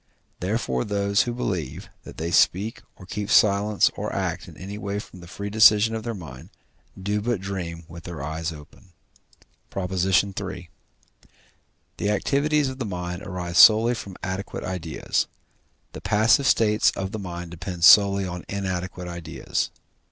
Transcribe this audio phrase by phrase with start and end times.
[0.39, 4.97] Therefore those who believe, that they speak or keep silence or act in any way
[4.97, 6.49] from the free decision of their mind,
[6.99, 8.93] do but dream with their eyes open.
[9.69, 9.91] PROP.
[9.91, 10.71] III.
[11.97, 15.27] The activities of the mind arise solely from adequate ideas;
[15.91, 19.69] the passive states of the mind depend solely on inadequate ideas.